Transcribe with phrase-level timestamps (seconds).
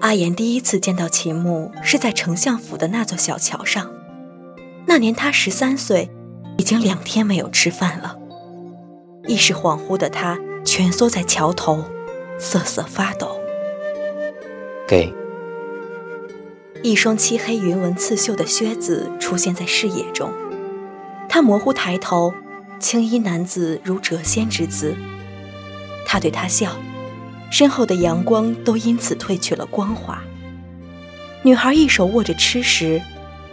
[0.00, 3.90] 阿言第一次见到秦牧是在丞相府的那座小桥上。
[4.86, 6.10] 那年他十三岁，
[6.58, 8.18] 已经两天没有吃饭了。
[9.26, 11.82] 意识恍惚的他蜷缩在桥头，
[12.38, 13.40] 瑟瑟发抖。
[14.86, 15.12] 给。
[16.82, 20.30] 一双漆黑云纹刺绣的靴子出现在视野中。
[21.28, 22.32] 他模糊抬头，
[22.78, 24.94] 青衣男子如谪仙之姿。
[26.06, 26.76] 他对他笑。
[27.50, 30.22] 身后的阳光都因此褪去了光华。
[31.42, 33.00] 女孩一手握着吃食，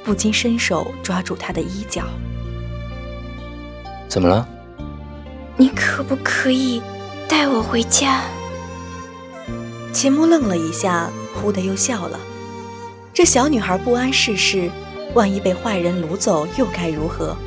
[0.03, 2.03] 不禁伸手抓住他的衣角。
[4.07, 4.47] 怎么了？
[5.55, 6.81] 你可不可以
[7.27, 8.21] 带我回家？
[9.93, 12.19] 秦牧愣了一下，忽的又笑了。
[13.13, 14.71] 这小女孩不谙世事，
[15.13, 17.37] 万一被坏人掳走，又该如何？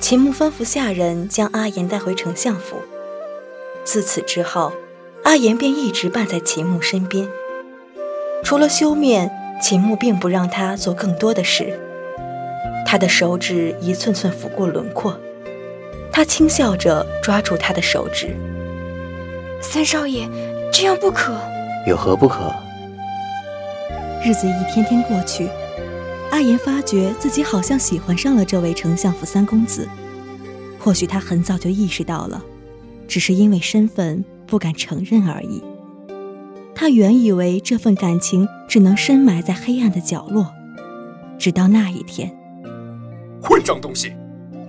[0.00, 2.76] 秦牧吩咐下人将阿言带回丞相府。
[3.92, 4.72] 自此之后，
[5.24, 7.28] 阿言便一直伴在秦牧身边。
[8.44, 9.28] 除了修面，
[9.60, 11.76] 秦牧并不让他做更多的事。
[12.86, 15.18] 他的手指一寸寸抚过轮廓，
[16.12, 18.28] 他轻笑着抓住他的手指。
[19.60, 20.28] 三少爷，
[20.72, 21.36] 这样不可。
[21.84, 22.54] 有何不可？
[24.24, 25.48] 日子一天天过去，
[26.30, 29.88] 阿言发觉自己好像喜欢上了这位丞相府三公子。
[30.78, 32.40] 或许他很早就意识到了。
[33.10, 35.60] 只是因为身份不敢承认而已。
[36.72, 40.54] 他原以为这份感情只能深埋在黑暗的角落，
[41.36, 42.30] 直到那一天。
[43.42, 44.12] 混账东西！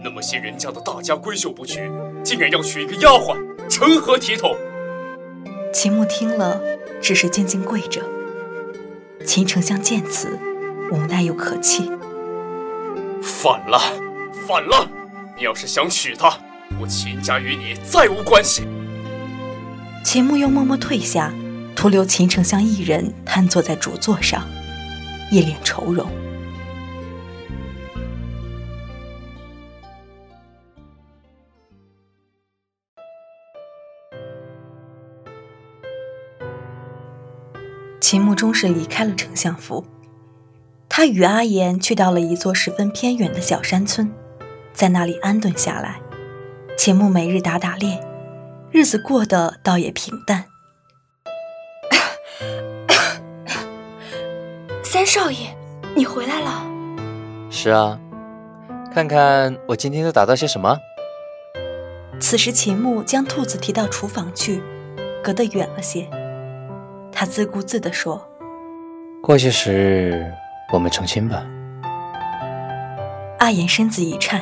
[0.03, 1.79] 那么些人家的大家闺秀不娶，
[2.23, 3.37] 竟然要娶一个丫鬟，
[3.69, 4.55] 成何体统？
[5.71, 6.59] 秦牧听了，
[6.99, 8.01] 只是静静跪着。
[9.23, 10.39] 秦丞相见此，
[10.91, 11.91] 无奈又可气。
[13.21, 13.79] 反了，
[14.47, 14.89] 反了！
[15.37, 16.35] 你要是想娶她。
[16.79, 18.67] 我秦家与你再无关系。
[20.03, 21.33] 秦牧又默默退下，
[21.75, 24.47] 徒留秦丞相一人瘫坐在主座上，
[25.29, 26.07] 一脸愁容。
[37.99, 39.85] 秦牧终是离开了丞相府，
[40.89, 44.11] 他与阿言去到了一座十分偏远的小山村，
[44.73, 46.01] 在那里安顿下来。
[46.83, 48.03] 秦牧每日打打猎，
[48.71, 50.45] 日子过得倒也平淡。
[54.83, 55.55] 三少爷，
[55.95, 56.65] 你回来了。
[57.51, 57.99] 是啊，
[58.91, 60.75] 看看我今天都打到些什么。
[62.19, 64.63] 此时，秦牧将兔子提到厨房去，
[65.23, 66.09] 隔得远了些。
[67.11, 68.27] 他自顾自地说
[69.21, 70.33] ：“过些时，
[70.73, 71.45] 我们成亲吧。”
[73.37, 74.41] 阿言身子一颤。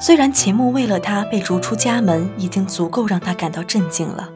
[0.00, 4.28] 虽然秦牧为了他被逐出家门，已经足够让他感到震惊了，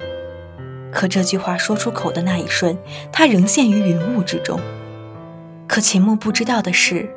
[0.90, 2.76] 可这句话说出口的那一瞬，
[3.12, 4.58] 他仍陷于云雾之中。
[5.66, 7.10] 可秦牧不知道的是，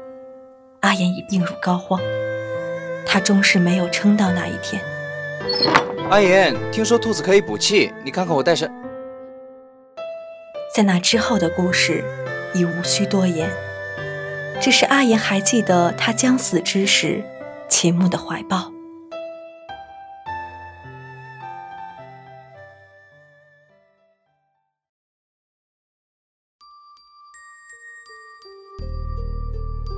[0.82, 2.00] 阿言已病入膏肓，
[3.06, 4.82] 他终是没有撑到那一天。
[6.10, 8.70] 阿言，听说兔子可以补气，你看看我带上。
[10.76, 12.04] 在那之后的故事，
[12.54, 13.50] 已无需多言。
[14.60, 17.24] 只是阿言还记得他将死之时，
[17.72, 18.72] 秦牧的怀抱。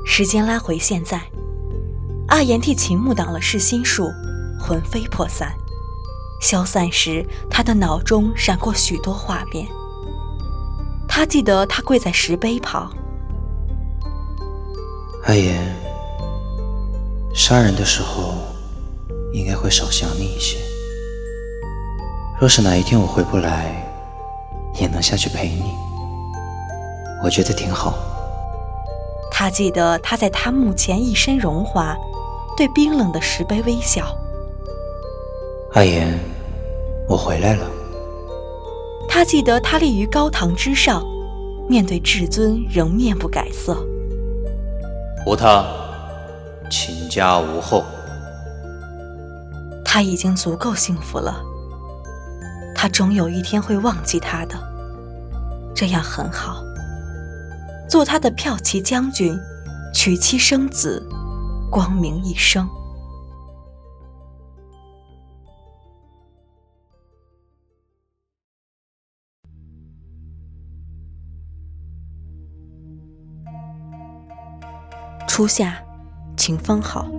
[0.05, 1.19] 时间拉回现在，
[2.27, 4.07] 阿言替秦牧挡了噬心术，
[4.59, 5.51] 魂飞魄散。
[6.39, 9.67] 消散时，他的脑中闪过许多画面。
[11.07, 12.93] 他记得他跪在石碑旁。
[15.25, 15.75] 阿言，
[17.33, 18.35] 杀人的时候
[19.33, 20.57] 应该会少想你一些。
[22.39, 23.83] 若是哪一天我回不来，
[24.79, 25.63] 也能下去陪你，
[27.23, 27.95] 我觉得挺好。
[29.31, 31.97] 他记得他在他墓前一身荣华，
[32.55, 34.15] 对冰冷的石碑微笑。
[35.73, 36.19] 阿言，
[37.09, 37.65] 我回来了。
[39.09, 41.03] 他记得他立于高堂之上，
[41.67, 43.75] 面对至尊仍面不改色。
[45.25, 45.82] 无他，秦
[47.13, 47.85] 家无后。
[49.85, 51.39] 他已经足够幸福了。
[52.75, 54.57] 他终有一天会忘记他的，
[55.75, 56.63] 这样很好。
[57.87, 59.37] 做他的骠骑将军，
[59.93, 61.07] 娶妻生子，
[61.69, 62.67] 光明一生。
[75.27, 75.83] 初夏，
[76.43, 77.09] 晴风好。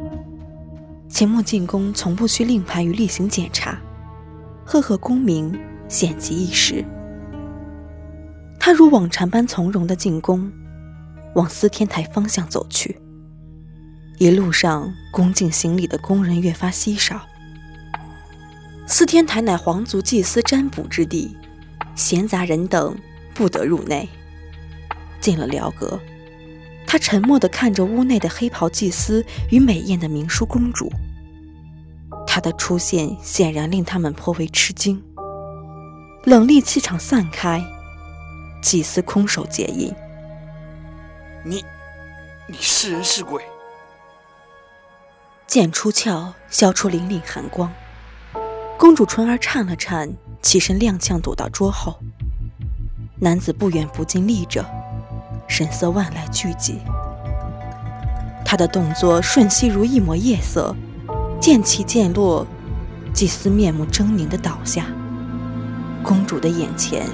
[1.09, 3.81] 秦牧进宫，从不需令牌与例行检查，
[4.67, 6.85] 赫赫功名，显极一时。
[8.61, 10.53] 他如往常般从容的进宫。
[11.37, 13.01] 往司天台方向走去，
[14.19, 17.23] 一路上恭敬行礼的工人越发稀少。
[18.87, 21.35] 司天台乃皇族祭司占卜之地，
[21.95, 22.95] 闲杂人等
[23.33, 24.07] 不得入内。
[25.19, 25.99] 进了辽阁，
[26.95, 30.89] 他沉默地看着屋内的黑袍祭司与美艳的明淑公主。
[32.25, 35.03] 他的出现显然令他们颇为吃惊。
[36.23, 37.61] 冷厉气场散开，
[38.63, 39.93] 祭司空手结印。
[41.43, 41.65] 你，
[42.47, 43.43] 你是人是鬼？
[45.49, 47.73] 剑出鞘，消出凛凛寒光。
[48.79, 50.09] 公主唇儿颤了颤，
[50.41, 51.99] 起身踉跄躲到桌后。
[53.19, 54.65] 男子不远不近立着，
[55.47, 56.79] 神色万籁俱寂。
[58.45, 60.75] 他的动作瞬息如一抹夜色，
[61.41, 62.47] 剑起剑落，
[63.13, 64.87] 祭司面目狰狞的倒下。
[66.03, 67.07] 公主的眼前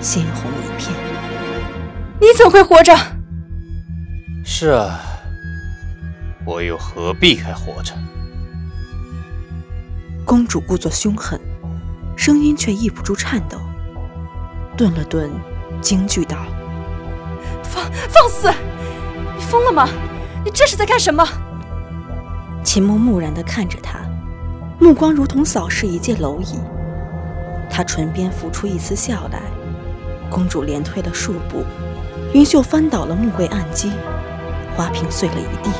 [0.00, 0.92] 鲜红一片。
[2.20, 2.96] 你怎会活着？
[4.44, 5.00] 是啊，
[6.44, 7.94] 我又何必还活着？
[10.24, 11.38] 公主故作凶狠，
[12.16, 13.58] 声音却抑不住颤抖。
[14.76, 15.30] 顿了顿，
[15.80, 16.36] 惊惧道
[17.74, 18.48] ：“放放肆！
[19.36, 19.88] 你疯了吗？
[20.44, 21.26] 你这是在干什么？”
[22.62, 23.98] 秦牧木然地看着他，
[24.78, 26.60] 目光如同扫视一介蝼蚁。
[27.68, 29.40] 他唇边浮出一丝笑来。
[30.30, 31.64] 公主连退了数步，
[32.32, 33.92] 云秀翻倒了木柜案几。
[34.76, 35.70] 花瓶碎了一地。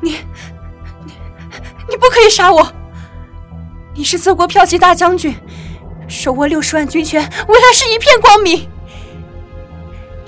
[0.00, 0.10] 你，
[1.04, 1.12] 你，
[1.88, 2.66] 你不可以杀我！
[3.94, 5.34] 你是泽国骠骑大将军，
[6.06, 8.68] 手握六十万军权，未来是一片光明。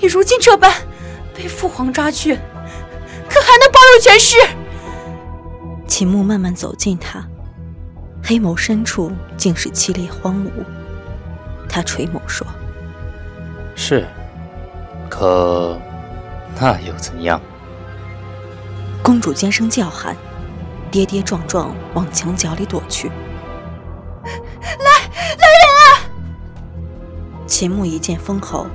[0.01, 0.73] 你如今这般
[1.33, 2.35] 被父皇抓去，
[3.29, 4.35] 可还能保有权势？
[5.87, 7.23] 秦牧慢慢走近他，
[8.23, 10.49] 黑眸深处竟是凄厉荒芜。
[11.69, 12.45] 他垂眸说
[13.75, 14.07] ：“是，
[15.07, 15.79] 可……”
[16.59, 17.39] 那又怎样？
[19.03, 20.15] 公主尖声叫喊，
[20.89, 23.07] 跌跌撞撞往墙角里躲去。
[24.23, 24.91] 来，
[25.37, 25.85] 来人啊！
[27.47, 28.67] 秦牧一剑封喉，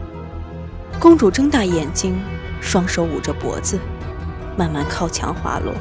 [1.00, 2.19] 公主睁大眼睛，
[2.61, 3.79] 双手捂着脖子，
[4.57, 5.75] 慢慢靠墙滑落，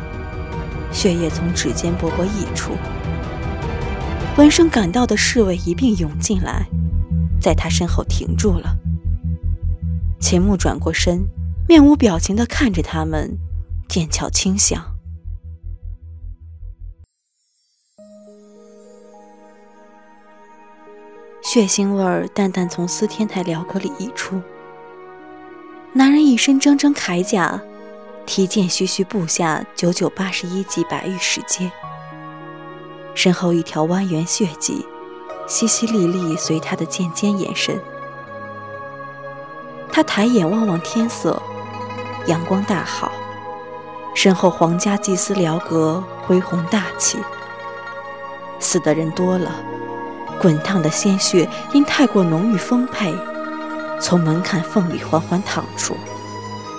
[0.92, 2.74] 血液从指尖薄薄溢出。
[4.38, 6.68] 闻声赶到的侍卫一并涌进来，
[7.42, 8.78] 在他身后停住了。
[10.20, 11.26] 秦牧转过身。
[11.68, 13.40] 面无表情地看着他们，
[13.88, 14.80] 剑鞘轻响，
[21.42, 24.40] 血腥味儿淡淡从司天台辽阁里溢出。
[25.98, 27.62] 男人一身铮铮铠甲，
[28.26, 31.72] 提剑徐徐步下九九八十一级白玉石阶，
[33.14, 34.86] 身后一条蜿蜒血迹，
[35.48, 37.80] 淅淅沥沥随他的剑尖延伸。
[39.90, 41.42] 他抬眼望望天色。
[42.28, 43.14] 阳光大好，
[44.14, 47.20] 身后皇家祭司辽阁恢宏大气。
[48.60, 49.56] 死的人多了，
[50.42, 53.16] 滚烫的鲜血因太过浓郁丰沛，
[54.00, 55.96] 从门槛缝里缓缓淌出，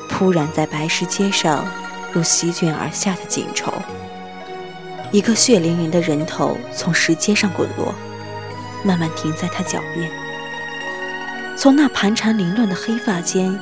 [0.08, 1.66] 突然在白石街上
[2.12, 3.72] 如席卷而下的锦绸。
[5.12, 7.94] 一个血淋淋的人头从石阶上滚落，
[8.84, 10.10] 慢慢停在他脚边。
[11.56, 13.58] 从那盘缠凌乱的黑发间，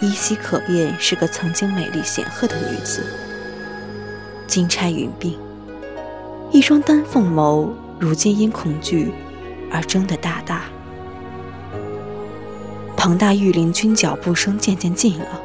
[0.00, 3.04] 依稀可辨是个曾经美丽显赫的女子。
[4.46, 5.34] 金钗云鬓，
[6.50, 9.12] 一双丹凤眸，如今因恐惧
[9.72, 10.64] 而睁得大大。
[13.08, 15.40] 庞大御林军脚步声渐渐近了，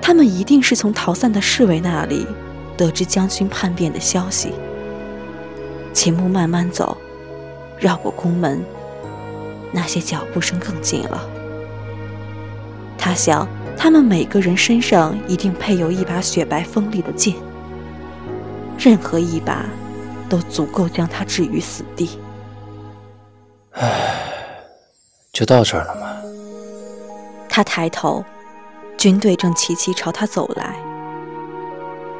[0.00, 2.24] 他们一定是从逃散的侍卫那里。
[2.76, 4.52] 得知将军叛变的消息，
[5.92, 6.96] 秦牧慢慢走，
[7.76, 8.64] 绕过宫门，
[9.72, 11.28] 那些脚步声更近了。
[12.96, 17.34] 他想，他们每个人身上一定配有一把雪白锋利的剑，
[18.78, 19.66] 任何一把
[20.28, 22.10] 都足够将他置于死地。
[23.72, 24.20] 唉，
[25.32, 26.20] 就到这儿了吗？
[27.56, 28.24] 他抬头，
[28.98, 30.74] 军队正齐齐朝他走来。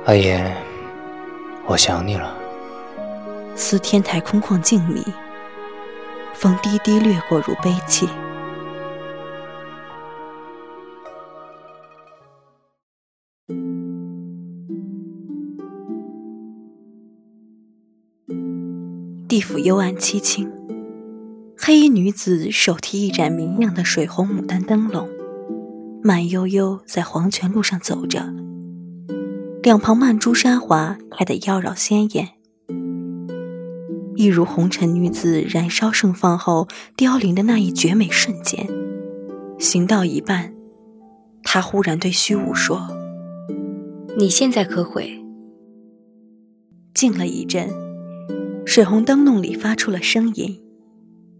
[0.05, 0.57] 阿言，
[1.67, 2.33] 我想你了。
[3.57, 5.05] 思天台空旷静谧，
[6.35, 8.09] 风低低掠过，如悲泣。
[19.27, 20.49] 地府幽暗凄清，
[21.59, 25.09] 黑衣女子手提一盏明亮的水红牡丹灯笼，
[26.07, 28.31] 慢悠悠在黄泉路上走着。
[29.63, 32.29] 两旁曼珠沙华开得妖娆鲜艳，
[34.15, 38.69] 一如红尘女子燃烧盛放后凋零的那一绝美瞬间。
[39.59, 40.53] 行到一半，
[41.43, 42.87] 他忽然对虚无说
[44.19, 45.25] ：“你现在可悔？”
[46.93, 47.71] 静了一阵，
[48.67, 50.61] 水红灯笼里发出了声音，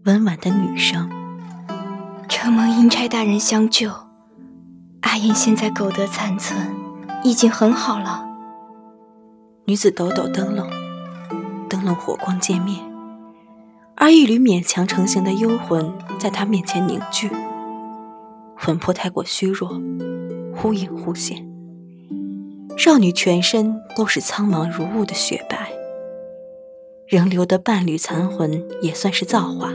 [0.05, 1.07] 温婉的女声
[2.27, 3.91] ：“承蒙阴差大人相救，
[5.15, 6.75] 阿言现在苟得残存。”
[7.23, 8.23] 已经很好了。
[9.63, 10.69] 女子抖抖灯笼，
[11.69, 12.77] 灯笼火光渐灭，
[13.95, 17.31] 而一缕勉强成型的幽魂在她面前凝聚。
[18.57, 19.81] 魂魄太过虚弱，
[20.53, 21.47] 忽隐忽现。
[22.77, 25.71] 少女全身都是苍茫如雾的雪白，
[27.07, 29.71] 仍留得半缕残魂也算是造化。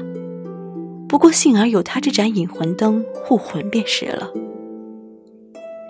[1.08, 4.30] 不过幸而有她这盏引魂灯护魂便是了。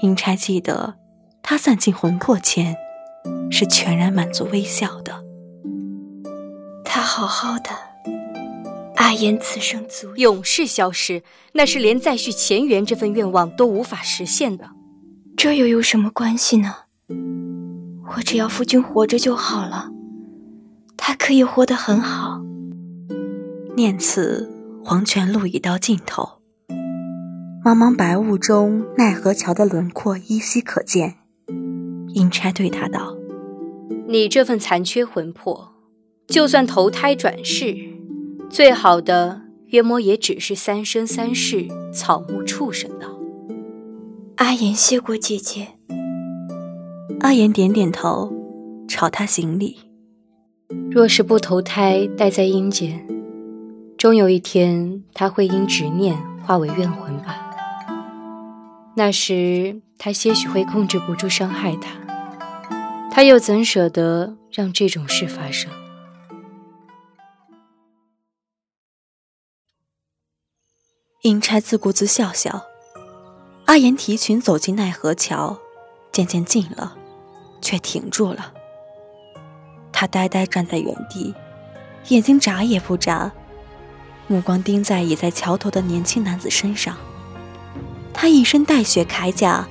[0.02, 0.96] 阴差记得。
[1.42, 2.76] 他散尽魂魄前，
[3.50, 5.24] 是全然满足微笑的。
[6.84, 7.70] 他好好的，
[8.96, 11.22] 阿言此生足永世消失，
[11.54, 14.70] 那是连再续前缘这份愿望都无法实现的。
[15.36, 16.74] 这又有什么关系呢？
[18.16, 19.88] 我只要夫君活着就好了，
[20.96, 22.42] 他可以活得很好。
[23.76, 24.52] 念此，
[24.84, 26.39] 黄泉路已到尽头，
[27.62, 31.16] 茫茫白雾中，奈何桥的轮廓依稀可见。
[32.14, 33.14] 阴差对他道
[34.08, 35.74] ：“你这份残缺魂魄，
[36.26, 37.76] 就算投胎转世，
[38.48, 43.20] 最好的约莫也只是三生三世草木畜生道。”
[44.36, 45.68] 阿言谢过姐姐。
[47.20, 48.32] 阿言点点头，
[48.88, 49.76] 朝他行礼。
[50.90, 53.06] 若是不投胎，待在阴间，
[53.98, 57.39] 终有一天他会因执念化为怨魂吧。
[59.00, 61.90] 那时他些许会控制不住伤害他。
[63.10, 65.72] 他又怎舍得让这种事发生？
[71.22, 72.66] 阴差自顾自笑笑。
[73.64, 75.58] 阿言提裙走进奈何桥，
[76.12, 76.94] 渐渐近了，
[77.62, 78.52] 却停住了。
[79.90, 81.34] 他呆呆站在原地，
[82.08, 83.32] 眼睛眨也不眨，
[84.26, 86.94] 目光盯在倚在桥头的年轻男子身上。
[88.20, 89.66] 他一身带血铠甲。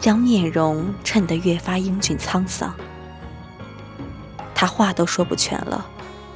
[0.00, 2.74] 将面容衬得越发英俊沧桑，
[4.54, 5.86] 他话都说不全了，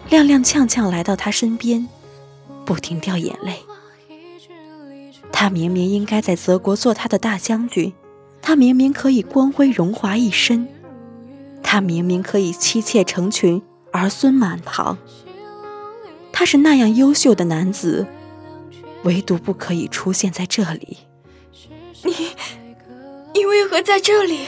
[0.08, 1.86] 踉踉跄跄来到他身边，
[2.64, 3.58] 不停掉眼泪。
[5.30, 7.92] 他明明应该在泽国做他的大将军，
[8.40, 10.66] 他明明可以光辉荣华一身，
[11.62, 13.60] 他明明可以妻妾成群，
[13.92, 14.96] 儿孙满堂。
[16.32, 18.06] 他是那样优秀的男子，
[19.02, 21.07] 唯独不可以出现在这里。
[22.04, 22.30] 你。
[23.34, 24.46] 你为何在这里？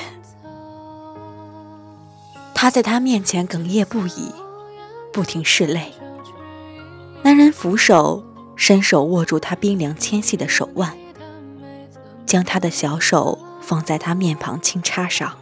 [2.54, 4.33] 他在他面前哽咽不已，
[5.12, 5.92] 不停拭泪。
[7.23, 8.25] 男人扶手，
[8.57, 10.97] 伸手握住他冰凉纤细的手腕，
[12.26, 15.37] 将他的小手放在他面庞轻插上。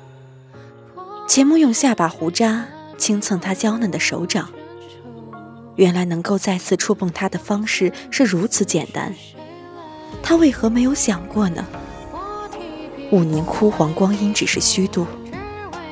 [1.27, 4.50] 钱穆用下巴胡渣轻蹭他娇嫩的手掌。
[5.77, 9.15] 原来能够再次触碰他的方式是如此简单，
[10.23, 11.65] 他为何没有想过呢？
[13.11, 15.07] 五年枯黄光阴只是虚度，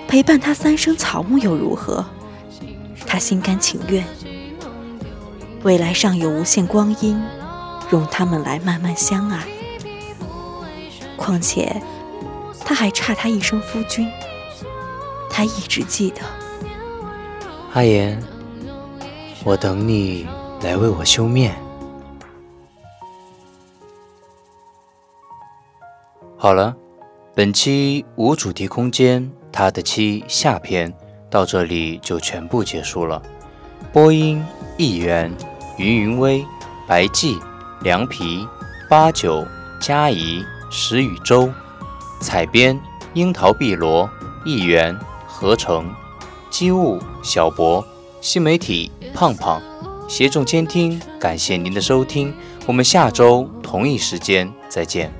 [0.07, 2.05] 陪伴他三生草木又如何？
[3.07, 4.05] 他心甘情愿。
[5.63, 7.21] 未来尚有无限光阴，
[7.89, 9.47] 容他们来慢慢相爱。
[11.17, 11.81] 况且，
[12.65, 14.09] 他还差他一声夫君。
[15.31, 16.21] 他一直记得。
[17.73, 18.23] 阿言，
[19.45, 20.27] 我等你
[20.63, 21.57] 来为我修面。
[26.37, 26.77] 好了，
[27.37, 30.91] 本期无主题空间他的妻下篇
[31.29, 33.21] 到这里就全部结束了。
[33.93, 34.43] 播音：
[34.79, 35.31] 一元、
[35.77, 36.43] 云云微、
[36.89, 37.39] 白寂、
[37.83, 38.49] 凉皮、
[38.89, 39.47] 八九、
[39.79, 41.53] 佳怡、石宇洲。
[42.23, 42.81] 采编：
[43.13, 44.09] 樱桃碧螺、
[44.47, 45.93] 一元、合成。
[46.49, 47.87] 机务：小博。
[48.23, 49.61] 新媒体：胖胖。
[50.09, 52.33] 协众监听，感谢您的收听，
[52.65, 55.13] 我们下周同一时间再见。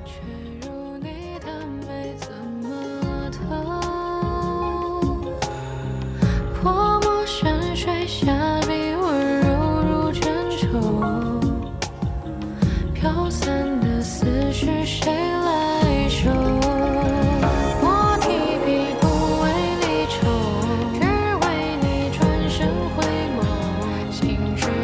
[24.27, 24.76] 停止。